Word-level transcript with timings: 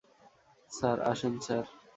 Sir, 0.71 0.97
আসেন, 1.11 1.33
sir. 1.45 1.65